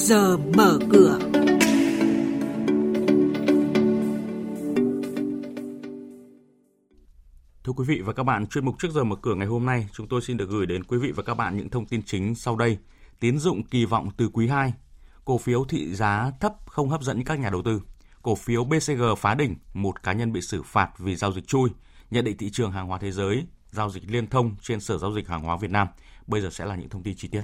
[0.00, 1.18] giờ mở cửa.
[7.64, 9.88] Thưa quý vị và các bạn, chuyên mục trước giờ mở cửa ngày hôm nay,
[9.92, 12.34] chúng tôi xin được gửi đến quý vị và các bạn những thông tin chính
[12.34, 12.78] sau đây.
[13.20, 14.72] Tiến dụng kỳ vọng từ quý 2,
[15.24, 17.82] cổ phiếu thị giá thấp không hấp dẫn các nhà đầu tư.
[18.22, 21.70] Cổ phiếu BCG phá đỉnh, một cá nhân bị xử phạt vì giao dịch chui.
[22.10, 25.14] Nhận định thị trường hàng hóa thế giới, giao dịch liên thông trên Sở Giao
[25.14, 25.88] dịch Hàng hóa Việt Nam.
[26.26, 27.42] Bây giờ sẽ là những thông tin chi tiết.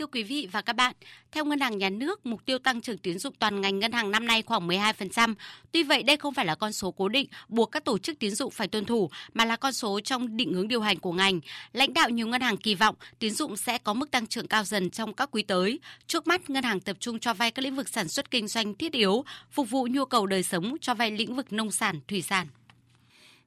[0.00, 0.94] Thưa quý vị và các bạn,
[1.32, 4.10] theo Ngân hàng Nhà nước, mục tiêu tăng trưởng tín dụng toàn ngành ngân hàng
[4.10, 5.34] năm nay khoảng 12%.
[5.72, 8.30] Tuy vậy, đây không phải là con số cố định buộc các tổ chức tín
[8.30, 11.40] dụng phải tuân thủ, mà là con số trong định hướng điều hành của ngành.
[11.72, 14.64] Lãnh đạo nhiều ngân hàng kỳ vọng tín dụng sẽ có mức tăng trưởng cao
[14.64, 15.80] dần trong các quý tới.
[16.06, 18.74] Trước mắt, ngân hàng tập trung cho vay các lĩnh vực sản xuất kinh doanh
[18.74, 22.22] thiết yếu, phục vụ nhu cầu đời sống cho vay lĩnh vực nông sản, thủy
[22.22, 22.46] sản.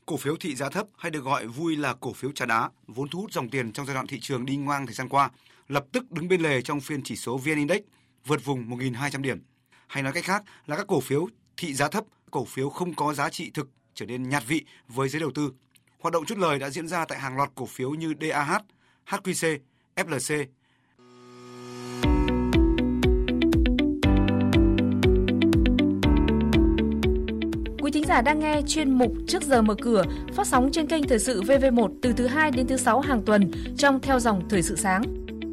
[0.05, 3.09] Cổ phiếu thị giá thấp hay được gọi vui là cổ phiếu trà đá, vốn
[3.09, 5.29] thu hút dòng tiền trong giai đoạn thị trường đi ngang thời gian qua,
[5.67, 7.81] lập tức đứng bên lề trong phiên chỉ số VN Index
[8.25, 9.41] vượt vùng 1.200 điểm.
[9.87, 13.13] Hay nói cách khác là các cổ phiếu thị giá thấp, cổ phiếu không có
[13.13, 15.51] giá trị thực trở nên nhạt vị với giới đầu tư.
[15.99, 18.61] Hoạt động chút lời đã diễn ra tại hàng loạt cổ phiếu như DAH,
[19.05, 19.57] HQC,
[19.95, 20.45] FLC,
[27.81, 30.03] Quý thính giả đang nghe chuyên mục Trước giờ mở cửa
[30.33, 33.51] phát sóng trên kênh Thời sự VV1 từ thứ 2 đến thứ 6 hàng tuần
[33.77, 35.22] trong theo dòng Thời sự sáng.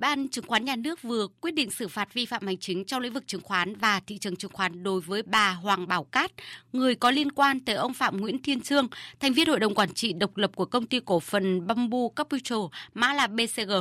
[0.00, 3.02] Ban Chứng khoán Nhà nước vừa quyết định xử phạt vi phạm hành chính trong
[3.02, 6.32] lĩnh vực chứng khoán và thị trường chứng khoán đối với bà Hoàng Bảo Cát,
[6.72, 8.88] người có liên quan tới ông Phạm Nguyễn Thiên Trương,
[9.20, 12.58] thành viên hội đồng quản trị độc lập của công ty cổ phần Bamboo Capital,
[12.94, 13.72] mã là BCG,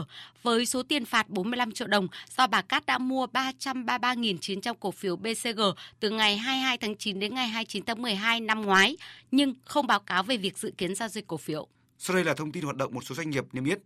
[0.43, 5.15] với số tiền phạt 45 triệu đồng do bà Cát đã mua 333.900 cổ phiếu
[5.15, 5.61] BCG
[5.99, 8.97] từ ngày 22 tháng 9 đến ngày 29 tháng 12 năm ngoái,
[9.31, 11.67] nhưng không báo cáo về việc dự kiến giao dịch cổ phiếu.
[11.97, 13.79] Sau đây là thông tin hoạt động một số doanh nghiệp niêm yết.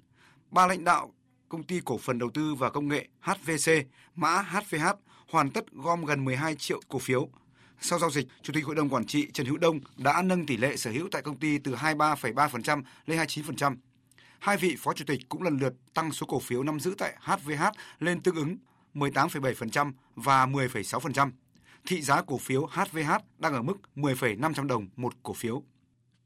[0.52, 1.14] Ba lãnh đạo
[1.52, 3.72] công ty cổ phần đầu tư và công nghệ HVC,
[4.16, 4.86] mã HVH
[5.30, 7.30] hoàn tất gom gần 12 triệu cổ phiếu.
[7.82, 10.58] Sau giao dịch, Chủ tịch Hội đồng Quản trị Trần Hữu Đông đã nâng tỷ
[10.58, 13.76] lệ sở hữu tại công ty từ 23,3% lên 29%.
[14.40, 17.16] Hai vị phó chủ tịch cũng lần lượt tăng số cổ phiếu nắm giữ tại
[17.20, 17.64] HVH
[18.00, 18.58] lên tương ứng
[18.94, 21.32] 18,7% và 10,6%.
[21.88, 25.64] Thị giá cổ phiếu HVH đang ở mức 10,500 đồng một cổ phiếu.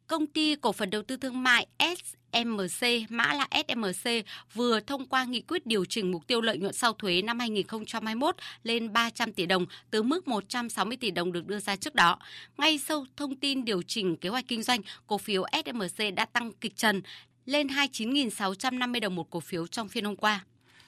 [0.08, 4.10] Công ty cổ phần đầu tư thương mại SMC, mã là SMC,
[4.54, 8.36] vừa thông qua nghị quyết điều chỉnh mục tiêu lợi nhuận sau thuế năm 2021
[8.64, 12.20] lên 300 tỷ đồng từ mức 160 tỷ đồng được đưa ra trước đó.
[12.58, 16.52] Ngay sau thông tin điều chỉnh kế hoạch kinh doanh, cổ phiếu SMC đã tăng
[16.52, 17.02] kịch trần
[17.46, 20.46] lên 29.650 đồng một cổ phiếu trong phiên hôm qua.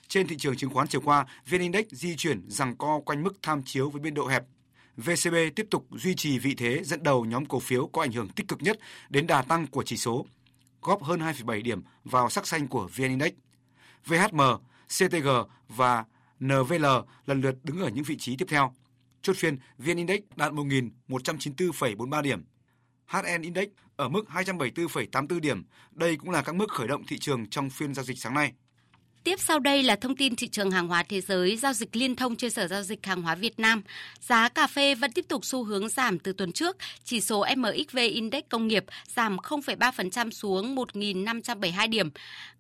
[0.08, 3.38] Trên thị trường chứng khoán chiều qua, VN Index di chuyển rằng co quanh mức
[3.42, 4.44] tham chiếu với biên độ hẹp.
[4.98, 8.30] VCB tiếp tục duy trì vị thế dẫn đầu nhóm cổ phiếu có ảnh hưởng
[8.30, 10.26] tích cực nhất đến đà tăng của chỉ số,
[10.82, 13.32] góp hơn 2,7 điểm vào sắc xanh của VN Index.
[14.06, 14.42] VHM,
[14.88, 15.28] CTG
[15.68, 16.06] và
[16.40, 16.86] NVL
[17.26, 18.74] lần lượt đứng ở những vị trí tiếp theo.
[19.22, 22.46] Chốt phiên, VN Index đạt 1.194,43 điểm.
[23.06, 25.66] HN Index ở mức 274,84 điểm.
[25.92, 28.54] Đây cũng là các mức khởi động thị trường trong phiên giao dịch sáng nay.
[29.24, 32.16] Tiếp sau đây là thông tin thị trường hàng hóa thế giới giao dịch liên
[32.16, 33.82] thông trên Sở Giao dịch Hàng hóa Việt Nam.
[34.20, 36.78] Giá cà phê vẫn tiếp tục xu hướng giảm từ tuần trước.
[37.04, 38.86] Chỉ số MXV Index công nghiệp
[39.16, 42.10] giảm 0,3% xuống 1.572 điểm.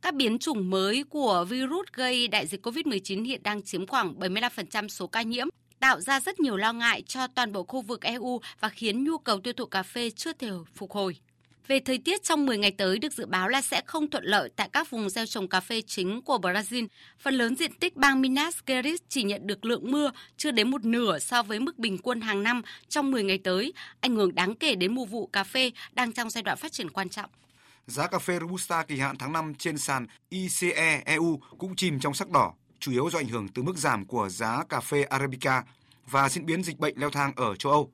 [0.01, 4.88] Các biến chủng mới của virus gây đại dịch COVID-19 hiện đang chiếm khoảng 75%
[4.88, 5.47] số ca nhiễm
[5.79, 9.18] tạo ra rất nhiều lo ngại cho toàn bộ khu vực EU và khiến nhu
[9.18, 11.16] cầu tiêu thụ cà phê chưa thể phục hồi.
[11.67, 14.50] Về thời tiết trong 10 ngày tới được dự báo là sẽ không thuận lợi
[14.55, 16.88] tại các vùng gieo trồng cà phê chính của Brazil.
[17.19, 20.85] Phần lớn diện tích bang Minas Gerais chỉ nhận được lượng mưa chưa đến một
[20.85, 24.56] nửa so với mức bình quân hàng năm trong 10 ngày tới, ảnh hưởng đáng
[24.56, 27.29] kể đến mùa vụ cà phê đang trong giai đoạn phát triển quan trọng.
[27.88, 32.13] Giá cà phê Robusta kỳ hạn tháng 5 trên sàn ICE EU cũng chìm trong
[32.13, 35.63] sắc đỏ, chủ yếu do ảnh hưởng từ mức giảm của giá cà phê Arabica
[36.06, 37.91] và diễn biến dịch bệnh leo thang ở châu Âu.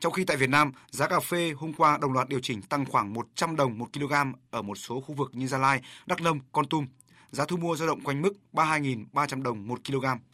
[0.00, 2.84] Trong khi tại Việt Nam, giá cà phê hôm qua đồng loạt điều chỉnh tăng
[2.86, 4.12] khoảng 100 đồng 1 kg
[4.50, 6.86] ở một số khu vực như Gia Lai, Đắk Nông, Con Tum.
[7.30, 10.06] Giá thu mua dao động quanh mức 32.300 đồng 1 kg.